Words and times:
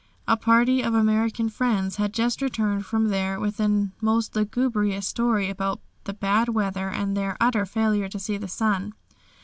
A 0.27 0.35
party 0.35 0.81
of 0.81 0.95
American 0.95 1.47
friends 1.47 1.97
had 1.97 2.11
just 2.11 2.41
returned 2.41 2.87
from 2.87 3.09
there 3.09 3.39
with 3.39 3.57
the 3.57 3.89
most 4.01 4.35
lugubrious 4.35 5.07
story 5.07 5.47
about 5.47 5.79
the 6.05 6.13
bad 6.15 6.49
weather 6.49 6.89
and 6.89 7.15
their 7.15 7.37
utter 7.39 7.67
failure 7.67 8.09
to 8.09 8.17
see 8.17 8.37
the 8.37 8.47
sun. 8.47 8.93